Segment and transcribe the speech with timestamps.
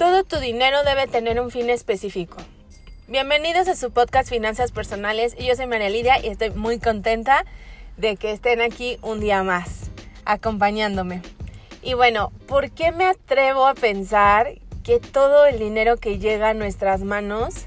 [0.00, 2.38] Todo tu dinero debe tener un fin específico.
[3.06, 5.36] Bienvenidos a su podcast Finanzas Personales.
[5.36, 7.44] Yo soy María Lidia y estoy muy contenta
[7.98, 9.90] de que estén aquí un día más
[10.24, 11.20] acompañándome.
[11.82, 14.54] Y bueno, ¿por qué me atrevo a pensar
[14.84, 17.66] que todo el dinero que llega a nuestras manos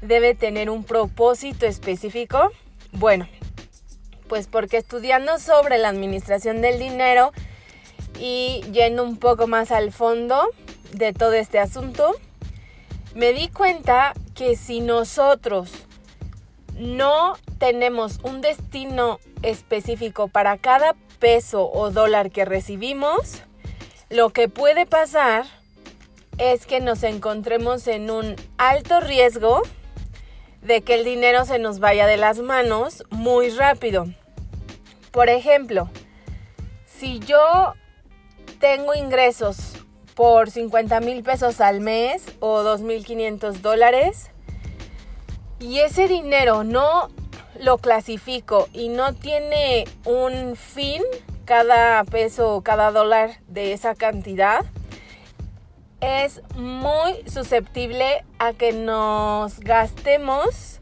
[0.00, 2.52] debe tener un propósito específico?
[2.92, 3.26] Bueno,
[4.28, 7.32] pues porque estudiando sobre la administración del dinero
[8.20, 10.48] y yendo un poco más al fondo,
[10.94, 12.14] de todo este asunto,
[13.14, 15.70] me di cuenta que si nosotros
[16.78, 23.42] no tenemos un destino específico para cada peso o dólar que recibimos,
[24.08, 25.46] lo que puede pasar
[26.38, 29.62] es que nos encontremos en un alto riesgo
[30.62, 34.06] de que el dinero se nos vaya de las manos muy rápido.
[35.12, 35.88] Por ejemplo,
[36.86, 37.74] si yo
[38.58, 39.83] tengo ingresos
[40.14, 44.30] por 50 mil pesos al mes o 2.500 dólares
[45.58, 47.08] y ese dinero no
[47.60, 51.02] lo clasifico y no tiene un fin
[51.44, 54.64] cada peso o cada dólar de esa cantidad,
[56.00, 60.80] es muy susceptible a que nos gastemos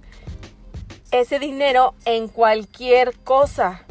[1.11, 3.85] ese dinero en cualquier cosa,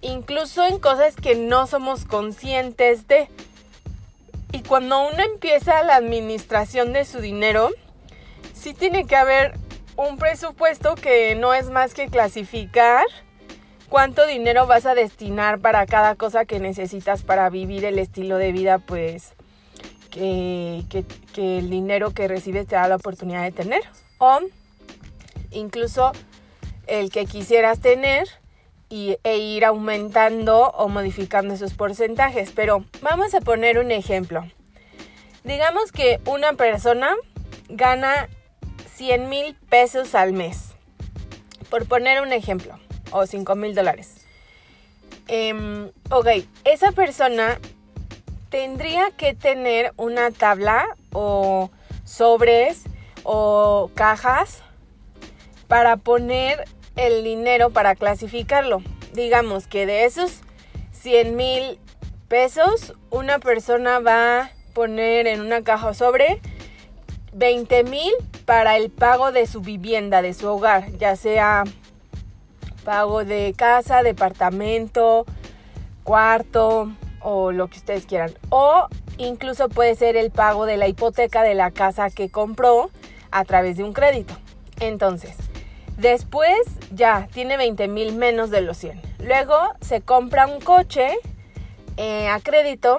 [0.00, 3.28] incluso en cosas que no somos conscientes de.
[4.52, 7.70] Y cuando uno empieza la administración de su dinero,
[8.52, 9.54] sí tiene que haber
[9.96, 13.04] un presupuesto que no es más que clasificar
[13.88, 18.52] cuánto dinero vas a destinar para cada cosa que necesitas para vivir el estilo de
[18.52, 19.34] vida, pues,
[20.10, 20.84] que,
[21.32, 23.82] que el dinero que recibes te da la oportunidad de tener.
[24.18, 24.40] O
[25.50, 26.12] incluso
[26.86, 28.28] el que quisieras tener
[28.90, 32.50] e ir aumentando o modificando esos porcentajes.
[32.54, 34.46] Pero vamos a poner un ejemplo.
[35.44, 37.14] Digamos que una persona
[37.68, 38.28] gana
[38.94, 40.74] 100 mil pesos al mes.
[41.70, 42.78] Por poner un ejemplo.
[43.12, 44.26] O 5 mil dólares.
[45.28, 46.26] Em, ok,
[46.64, 47.60] esa persona
[48.50, 51.70] tendría que tener una tabla o
[52.04, 52.82] sobres
[53.22, 54.62] o cajas
[55.68, 56.64] para poner
[57.00, 58.82] el dinero para clasificarlo.
[59.14, 60.40] Digamos que de esos
[60.92, 61.78] 100 mil
[62.28, 66.40] pesos, una persona va a poner en una caja sobre
[67.32, 68.12] 20 mil
[68.44, 71.64] para el pago de su vivienda, de su hogar, ya sea
[72.84, 75.26] pago de casa, departamento,
[76.04, 76.90] cuarto
[77.20, 78.32] o lo que ustedes quieran.
[78.50, 82.90] O incluso puede ser el pago de la hipoteca de la casa que compró
[83.30, 84.34] a través de un crédito.
[84.80, 85.36] Entonces,
[86.00, 86.58] Después
[86.94, 89.02] ya tiene 20 mil menos de los 100.
[89.18, 91.18] Luego se compra un coche
[91.98, 92.98] eh, a crédito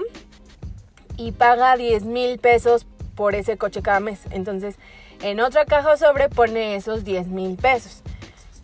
[1.18, 2.86] y paga 10 mil pesos
[3.16, 4.22] por ese coche cada mes.
[4.30, 4.76] Entonces
[5.24, 8.04] en otra caja sobre pone esos 10 mil pesos.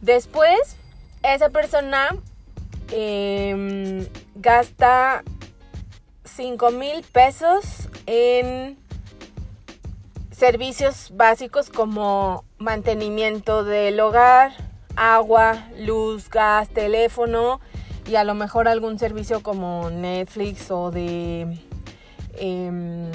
[0.01, 0.75] Después
[1.23, 2.15] esa persona
[2.91, 4.05] em,
[4.35, 5.23] gasta
[6.25, 8.77] 5 mil pesos en
[10.37, 14.51] servicios básicos como mantenimiento del hogar,
[14.95, 17.59] agua, luz, gas, teléfono
[18.07, 21.57] y a lo mejor algún servicio como Netflix o de
[22.35, 23.09] em,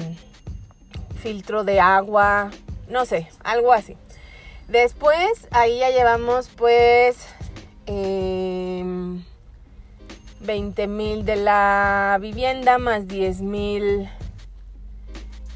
[1.15, 2.51] filtro de agua,
[2.89, 3.95] no sé, algo así.
[4.67, 7.25] Después ahí ya llevamos pues
[7.85, 9.23] 20
[10.83, 14.09] em, mil de la vivienda más 10 mil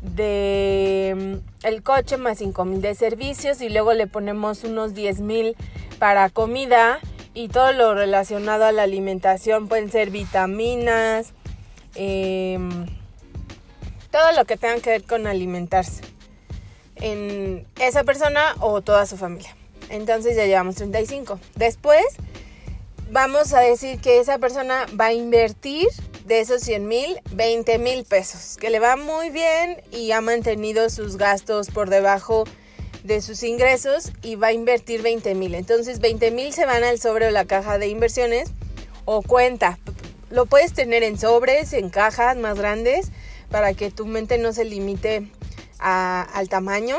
[0.02, 5.56] de el coche más 5 mil de servicios y luego le ponemos unos 10 mil
[6.00, 7.00] para comida
[7.34, 11.34] y todo lo relacionado a la alimentación pueden ser vitaminas,
[11.96, 12.88] em,
[14.12, 16.02] todo lo que tenga que ver con alimentarse
[16.96, 19.56] en esa persona o toda su familia.
[19.90, 21.40] Entonces ya llevamos 35.
[21.56, 22.04] Después
[23.12, 25.88] vamos a decir que esa persona va a invertir
[26.26, 30.90] de esos 100 mil, 20 mil pesos, que le va muy bien y ha mantenido
[30.90, 32.44] sus gastos por debajo
[33.04, 35.56] de sus ingresos y va a invertir 20 mil.
[35.56, 38.50] Entonces 20 mil se van al sobre o la caja de inversiones
[39.06, 39.80] o cuenta.
[40.30, 43.12] Lo puedes tener en sobres, en cajas más grandes,
[43.50, 45.32] para que tu mente no se limite
[45.80, 46.98] al tamaño.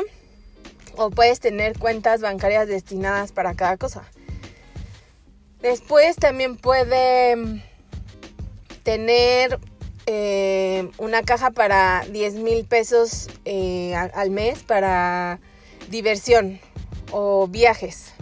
[0.95, 4.03] O puedes tener cuentas bancarias destinadas para cada cosa.
[5.61, 7.61] Después también puede
[8.83, 9.59] tener
[10.05, 15.39] eh, una caja para 10 mil pesos eh, al mes para
[15.89, 16.59] diversión
[17.11, 18.13] o viajes.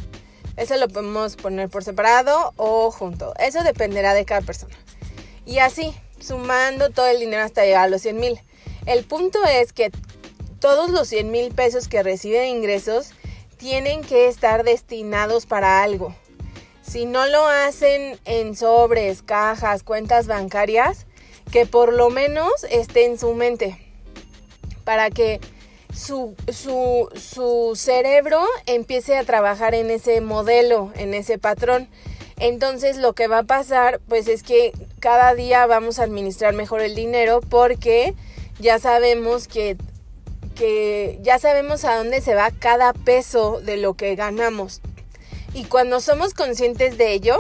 [0.56, 3.34] Eso lo podemos poner por separado o junto.
[3.40, 4.76] Eso dependerá de cada persona.
[5.46, 8.42] Y así, sumando todo el dinero hasta llegar a los 100 mil.
[8.88, 9.92] El punto es que
[10.60, 13.12] todos los 100 mil pesos que reciben ingresos
[13.58, 16.16] tienen que estar destinados para algo.
[16.90, 21.06] Si no lo hacen en sobres, cajas, cuentas bancarias,
[21.52, 23.78] que por lo menos esté en su mente.
[24.86, 25.42] Para que
[25.94, 31.90] su, su, su cerebro empiece a trabajar en ese modelo, en ese patrón.
[32.40, 36.80] Entonces lo que va a pasar pues es que cada día vamos a administrar mejor
[36.82, 38.14] el dinero porque
[38.60, 39.76] ya sabemos que,
[40.56, 44.82] que ya sabemos a dónde se va cada peso de lo que ganamos.
[45.58, 47.38] Y cuando somos conscientes de ello,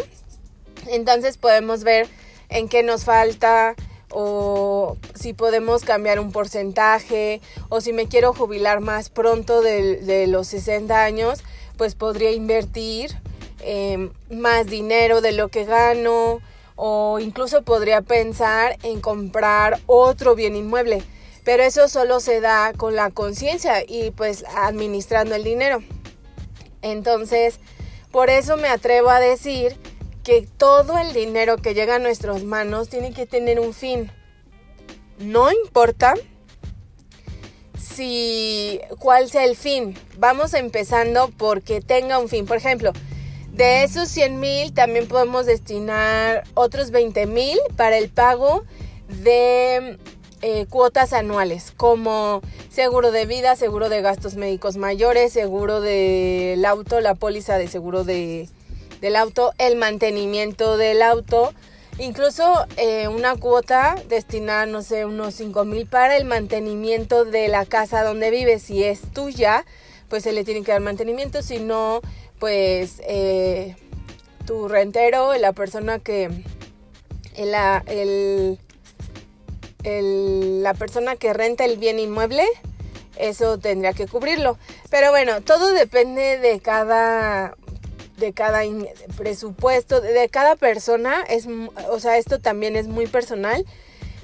[0.88, 2.08] entonces podemos ver
[2.50, 3.75] en qué nos falta,
[4.10, 10.48] o si podemos cambiar un porcentaje o si me quiero jubilar más pronto de, los
[10.48, 11.44] 60 años,
[11.78, 13.12] pues podría invertir
[13.60, 16.40] em, más dinero de lo que gano
[16.75, 21.04] o incluso podría pensar en comprar otro bien inmueble.
[21.44, 25.84] Pero eso solo se da con la conciencia y pues administrando el dinero.
[26.81, 27.60] Entonces,
[28.18, 29.78] por eso me atrevo a decir
[30.24, 34.12] que todo el dinero que llega a nuestras manos tiene que tener un fin.
[35.19, 36.16] No importa
[37.78, 39.94] si cuál sea el fin.
[40.18, 42.48] Vamos empezando porque tenga un fin.
[42.48, 42.92] Por ejemplo,
[43.52, 48.63] de esos 100 mil también podemos destinar otros 20 mil para el pago
[49.10, 50.00] de
[50.42, 57.00] eh, cuotas anuales, como seguro de vida, seguro de gastos médicos mayores, seguro del auto,
[57.00, 58.50] la póliza de seguro de
[59.01, 61.54] del auto, el mantenimiento del auto,
[62.00, 67.66] incluso eh, una cuota destinada, no sé, unos 5 mil para el mantenimiento de la
[67.66, 68.60] casa donde vive.
[68.60, 69.66] Si es tuya,
[70.10, 72.01] pues se le tiene que dar mantenimiento, si no,
[72.39, 73.75] pues eh,
[74.45, 76.30] tu rentero, la persona que,
[77.38, 78.60] la, el,
[80.01, 82.45] la persona que renta el bien inmueble,
[83.18, 84.57] eso tendría que cubrirlo.
[84.89, 87.56] Pero bueno, todo depende de cada
[88.18, 88.62] de cada
[89.16, 91.48] presupuesto, de cada persona, es,
[91.89, 93.63] o sea, esto también es muy personal,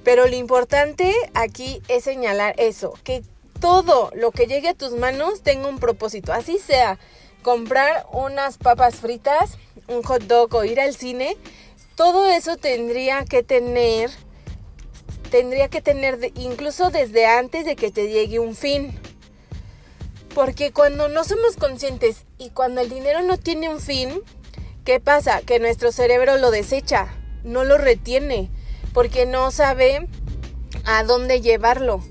[0.03, 3.23] pero lo importante aquí es señalar eso, que
[3.59, 6.97] todo lo que llegue a tus manos tenga un propósito, así sea
[7.43, 9.57] comprar unas papas fritas,
[9.87, 11.37] un hot dog o ir al cine,
[11.95, 14.09] todo eso tendría que tener,
[15.33, 18.95] tendría que tener incluso desde antes de que te llegue un fin.
[20.35, 24.21] Porque cuando no somos conscientes y cuando el dinero no tiene un fin,
[24.85, 25.41] ¿qué pasa?
[25.41, 27.07] Que nuestro cerebro lo desecha,
[27.43, 28.51] no lo retiene,
[28.93, 30.07] porque no sabe
[30.85, 32.03] a dónde llevarlo.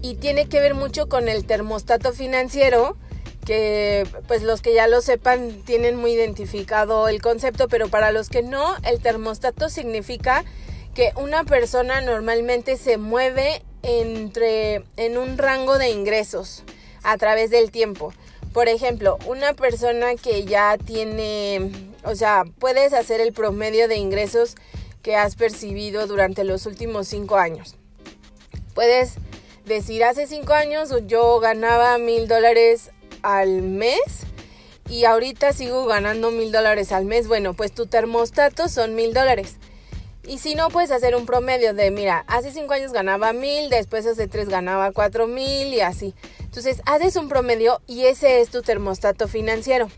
[0.00, 2.96] Y tiene que ver mucho con el termostato financiero,
[3.44, 8.30] que pues los que ya lo sepan tienen muy identificado el concepto, pero para los
[8.30, 10.46] que no, el termostato significa
[10.94, 16.62] que una persona normalmente se mueve entre en un rango de ingresos
[17.02, 18.14] a través del tiempo.
[18.52, 21.72] Por ejemplo, una persona que ya tiene,
[22.04, 24.54] o sea, puedes hacer el promedio de ingresos
[25.02, 27.74] que has percibido durante los últimos cinco años.
[28.74, 29.14] Puedes
[29.64, 32.90] decir, hace cinco años yo ganaba mil dólares
[33.22, 34.00] al mes
[34.88, 37.26] y ahorita sigo ganando mil dólares al mes.
[37.26, 39.56] Bueno, pues tu termostato son mil dólares.
[40.26, 44.06] Y si no, puedes hacer un promedio de, mira, hace cinco años ganaba mil, después
[44.06, 46.14] hace tres ganaba cuatro mil y así.
[46.40, 49.88] Entonces, haces un promedio y ese es tu termostato financiero.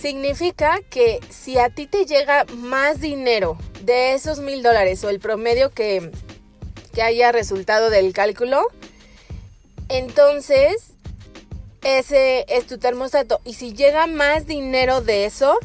[0.00, 5.20] Significa que si a ti te llega más dinero de esos mil dólares o el
[5.20, 6.10] promedio que,
[6.92, 8.66] que haya resultado del cálculo,
[9.88, 10.92] entonces
[11.82, 13.40] ese es tu termostato.
[13.44, 15.58] Y si llega más dinero de eso,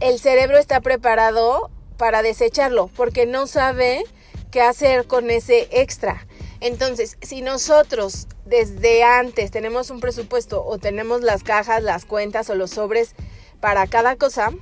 [0.00, 4.04] el cerebro está preparado para desecharlo porque no sabe
[4.50, 6.26] qué hacer con ese extra.
[6.60, 12.54] Entonces, si nosotros desde antes tenemos un presupuesto o tenemos las cajas, las cuentas o
[12.54, 13.14] los sobres
[13.60, 14.52] para cada cosa,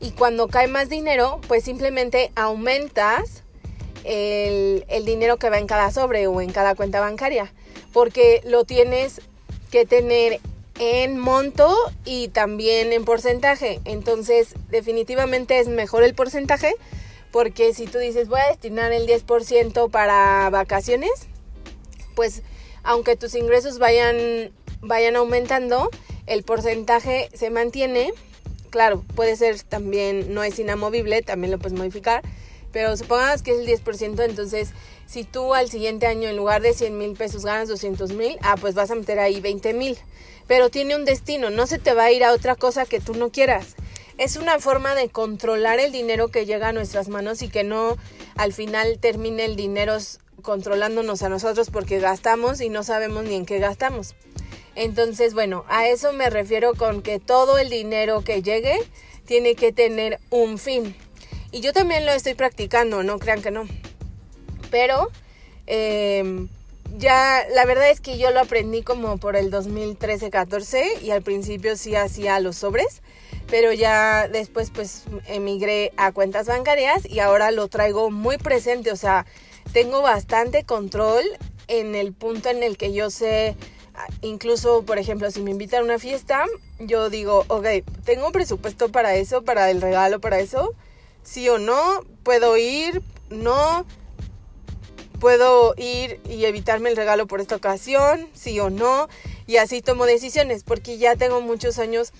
[0.00, 3.42] y cuando cae más dinero, pues simplemente aumentas
[4.04, 7.52] el, dinero que va en cada sobre o en cada cuenta bancaria,
[7.92, 9.20] porque lo tienes
[9.70, 10.40] que tener
[10.78, 13.80] en monto y también en porcentaje.
[13.84, 16.74] Entonces, definitivamente es mejor el porcentaje,
[17.30, 21.10] porque si tú dices voy a destinar el 10% para vacaciones,
[22.14, 22.42] pues
[22.82, 25.90] aunque tus ingresos vayan, vayan aumentando,
[26.26, 28.12] el porcentaje se mantiene.
[28.70, 32.22] Claro, puede ser también, no es inamovible, también lo puedes modificar,
[32.72, 34.70] pero supongamos que es el 10%, entonces
[35.06, 38.56] si tú al siguiente año en lugar de 100 mil pesos ganas 200 mil, ah,
[38.60, 39.98] pues vas a meter ahí 20 mil.
[40.46, 43.14] Pero tiene un destino, no se te va a ir a otra cosa que tú
[43.14, 43.74] no quieras.
[44.18, 47.96] Es una forma de controlar el dinero que llega a nuestras manos y que no
[48.36, 49.96] al final termine el dinero
[50.42, 54.14] controlándonos a nosotros porque gastamos y no sabemos ni en qué gastamos.
[54.74, 58.78] Entonces, bueno, a eso me refiero con que todo el dinero que llegue
[59.24, 60.94] tiene que tener un fin.
[61.50, 63.66] Y yo también lo estoy practicando, no crean que no.
[64.70, 65.10] Pero
[65.66, 66.48] em,
[66.96, 71.76] ya la verdad es que yo lo aprendí como por el 2013-14 y al principio
[71.76, 73.02] sí hacía los sobres,
[73.48, 78.96] pero ya después pues emigré a cuentas bancarias y ahora lo traigo muy presente, o
[78.96, 79.26] sea,
[79.72, 81.24] tengo bastante control
[81.66, 83.54] en el punto en el que yo sé,
[84.22, 86.44] incluso por ejemplo, si me invitan a una fiesta,
[86.78, 87.66] yo digo, ok,
[88.04, 90.74] tengo un presupuesto para eso, para el regalo, para eso,
[91.22, 93.86] sí o no, puedo ir, no,
[95.18, 99.08] puedo ir y evitarme el regalo por esta ocasión, sí o no,
[99.46, 102.12] y así tomo decisiones, porque ya tengo muchos años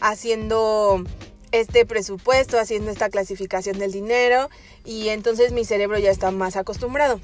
[0.00, 1.04] haciendo
[1.52, 4.50] este presupuesto, haciendo esta clasificación del dinero,
[4.84, 7.20] y entonces mi cerebro ya está más acostumbrado.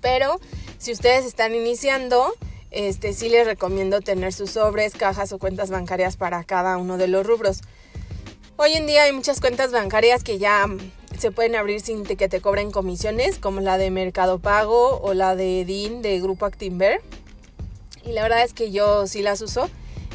[0.00, 0.40] Pero
[0.78, 2.34] si ustedes están iniciando,
[2.70, 7.08] este sí les recomiendo tener sus sobres, cajas o cuentas bancarias para cada uno de
[7.08, 7.62] los rubros.
[8.56, 10.68] Hoy en día hay muchas cuentas bancarias que ya
[11.18, 15.34] se pueden abrir sin que te cobren comisiones, como la de Mercado Pago o la
[15.34, 17.02] de DIN de Grupo Actinver.
[18.04, 19.68] Y la verdad es que yo sí las uso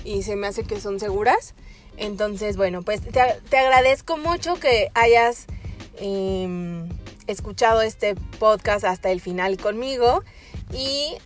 [0.05, 1.53] y se me hace que son seguras.
[1.98, 5.46] Entonces, bueno, pues te, agradezco mucho que hayas
[6.00, 6.88] em,
[7.27, 10.24] escuchado este podcast hasta el final conmigo.
[10.72, 11.17] Y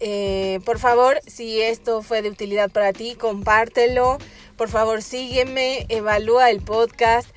[0.00, 4.18] eh, por favor, si esto fue de utilidad para ti, compártelo.
[4.56, 7.28] Por favor, sígueme, evalúa el podcast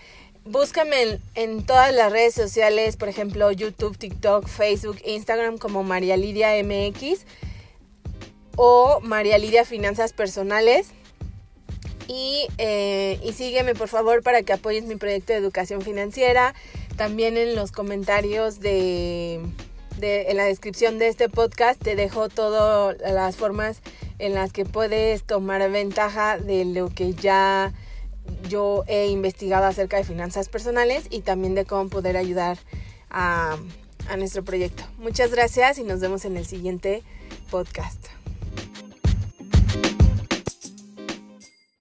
[0.44, 6.52] Búscame en, todas las redes sociales, por ejemplo, YouTube, TikTok, Facebook, Instagram como María Lidia
[6.64, 7.28] MX
[8.56, 10.88] o María Lidia Finanzas Personales.
[12.08, 16.56] Y, eh, y, sígueme por favor para que apoyes mi proyecto de educación financiera.
[16.98, 19.40] También en los comentarios de,
[20.04, 23.82] en la descripción de este podcast te dejo todas las formas
[24.20, 27.74] en las que puedes tomar ventaja de lo que ya
[28.50, 32.58] yo he investigado acerca de finanzas personales y también de cómo poder ayudar
[33.10, 33.58] a,
[34.10, 34.84] a nuestro proyecto.
[34.98, 37.04] Muchas gracias y nos vemos en el siguiente
[37.50, 38.21] podcast.